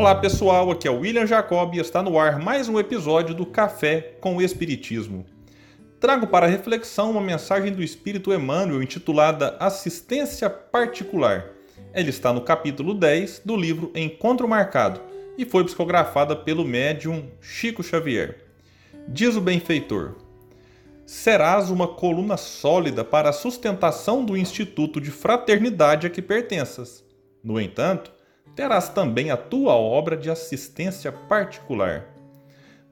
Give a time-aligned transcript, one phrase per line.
[0.00, 3.44] Olá pessoal, aqui é o William Jacob e está no ar mais um episódio do
[3.44, 5.26] Café com o Espiritismo.
[6.00, 11.50] Trago para reflexão uma mensagem do Espírito Emmanuel intitulada Assistência Particular.
[11.92, 15.02] Ela está no capítulo 10 do livro Encontro Marcado
[15.36, 18.38] e foi psicografada pelo médium Chico Xavier.
[19.06, 20.14] Diz o benfeitor:
[21.04, 27.04] Serás uma coluna sólida para a sustentação do Instituto de Fraternidade a que pertenças.
[27.44, 28.10] No entanto,
[28.54, 32.06] terás também a tua obra de assistência particular.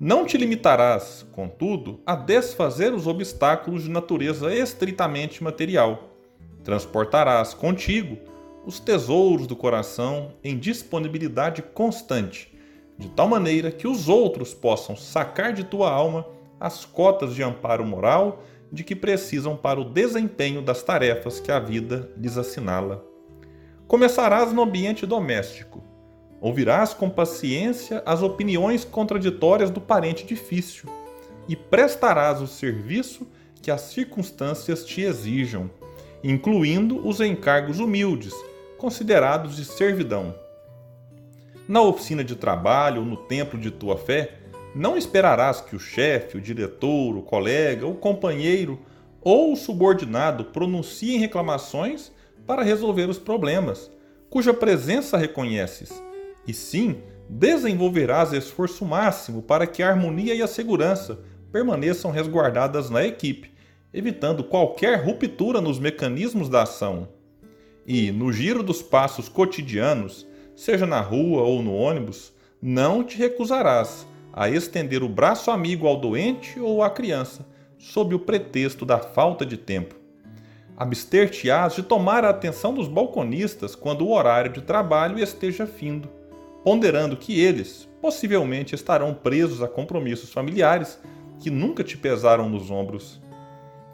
[0.00, 6.10] Não te limitarás, contudo, a desfazer os obstáculos de natureza estritamente material.
[6.62, 8.16] Transportarás contigo
[8.64, 12.54] os tesouros do coração em disponibilidade constante,
[12.96, 16.26] de tal maneira que os outros possam sacar de tua alma
[16.60, 21.58] as cotas de amparo moral de que precisam para o desempenho das tarefas que a
[21.58, 23.07] vida lhes assinala.
[23.88, 25.82] Começarás no ambiente doméstico.
[26.42, 30.90] Ouvirás com paciência as opiniões contraditórias do parente difícil
[31.48, 33.26] e prestarás o serviço
[33.62, 35.70] que as circunstâncias te exijam,
[36.22, 38.34] incluindo os encargos humildes,
[38.76, 40.34] considerados de servidão.
[41.66, 44.34] Na oficina de trabalho ou no templo de tua fé,
[44.74, 48.78] não esperarás que o chefe, o diretor, o colega, o companheiro
[49.22, 52.12] ou o subordinado pronunciem reclamações
[52.46, 53.90] para resolver os problemas,
[54.30, 56.02] cuja presença reconheces,
[56.46, 61.20] e sim desenvolverás esforço máximo para que a harmonia e a segurança
[61.52, 63.52] permaneçam resguardadas na equipe,
[63.92, 67.08] evitando qualquer ruptura nos mecanismos da ação.
[67.86, 74.06] E, no giro dos passos cotidianos, seja na rua ou no ônibus, não te recusarás
[74.32, 77.46] a estender o braço amigo ao doente ou à criança,
[77.78, 79.97] sob o pretexto da falta de tempo
[80.78, 86.08] abster-te-ás de tomar a atenção dos balconistas quando o horário de trabalho esteja findo,
[86.62, 91.00] ponderando que eles possivelmente estarão presos a compromissos familiares
[91.40, 93.20] que nunca te pesaram nos ombros.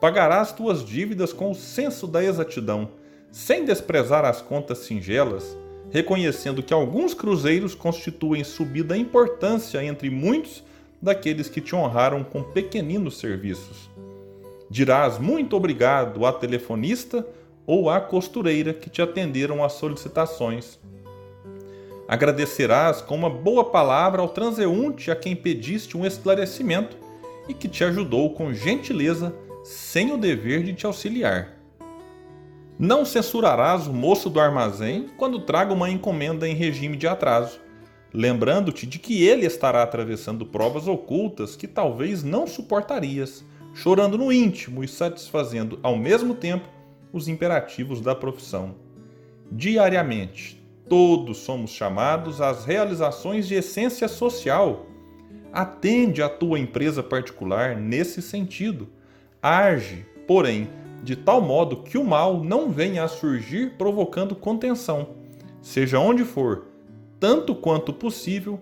[0.00, 2.90] Pagarás tuas dívidas com o senso da exatidão,
[3.30, 5.56] sem desprezar as contas singelas,
[5.92, 10.64] reconhecendo que alguns cruzeiros constituem subida importância entre muitos
[11.00, 13.88] daqueles que te honraram com pequeninos serviços.
[14.72, 17.26] Dirás muito obrigado à telefonista
[17.66, 20.78] ou à costureira que te atenderam às solicitações.
[22.08, 26.96] Agradecerás com uma boa palavra ao transeunte a quem pediste um esclarecimento
[27.46, 31.50] e que te ajudou com gentileza, sem o dever de te auxiliar.
[32.78, 37.60] Não censurarás o moço do armazém quando traga uma encomenda em regime de atraso,
[38.10, 43.44] lembrando-te de que ele estará atravessando provas ocultas que talvez não suportarias
[43.74, 46.68] chorando no íntimo e satisfazendo ao mesmo tempo
[47.12, 48.74] os imperativos da profissão.
[49.50, 54.86] Diariamente, todos somos chamados às realizações de essência social.
[55.52, 58.88] Atende a tua empresa particular nesse sentido.
[59.42, 60.70] Age, porém,
[61.02, 65.10] de tal modo que o mal não venha a surgir provocando contenção.
[65.60, 66.66] Seja onde for,
[67.20, 68.58] tanto quanto possível,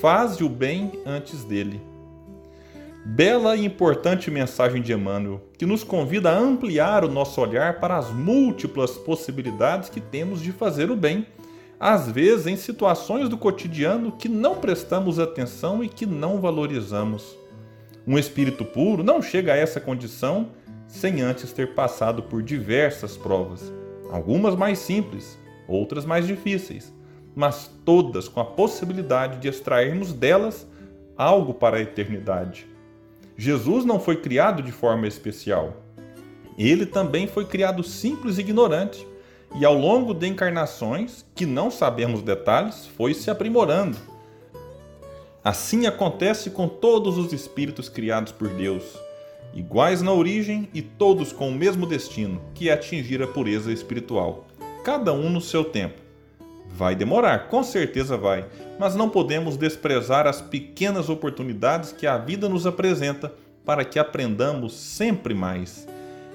[0.00, 1.80] faze o bem antes dele.
[3.08, 7.96] Bela e importante mensagem de Emmanuel, que nos convida a ampliar o nosso olhar para
[7.96, 11.24] as múltiplas possibilidades que temos de fazer o bem,
[11.78, 17.38] às vezes em situações do cotidiano que não prestamos atenção e que não valorizamos.
[18.04, 20.48] Um espírito puro não chega a essa condição
[20.88, 23.72] sem antes ter passado por diversas provas,
[24.10, 25.38] algumas mais simples,
[25.68, 26.92] outras mais difíceis,
[27.36, 30.66] mas todas com a possibilidade de extrairmos delas
[31.16, 32.75] algo para a eternidade.
[33.36, 35.76] Jesus não foi criado de forma especial.
[36.58, 39.06] Ele também foi criado simples e ignorante,
[39.58, 43.96] e ao longo de encarnações, que não sabemos detalhes, foi se aprimorando.
[45.44, 48.82] Assim acontece com todos os espíritos criados por Deus,
[49.54, 54.46] iguais na origem e todos com o mesmo destino, que é atingir a pureza espiritual,
[54.82, 56.05] cada um no seu tempo.
[56.70, 58.44] Vai demorar, com certeza vai,
[58.78, 63.32] mas não podemos desprezar as pequenas oportunidades que a vida nos apresenta
[63.64, 65.88] para que aprendamos sempre mais.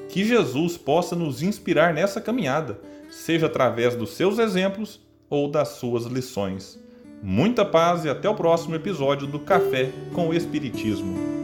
[0.09, 2.79] Que Jesus possa nos inspirar nessa caminhada,
[3.09, 4.99] seja através dos seus exemplos
[5.29, 6.79] ou das suas lições.
[7.23, 11.40] Muita paz e até o próximo episódio do Café com o Espiritismo.